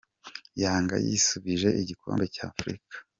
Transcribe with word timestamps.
Yanga 0.61 0.95
yisubije 1.05 1.69
igikombe 1.81 2.25
cya 2.33 2.43
afurika 2.49 2.95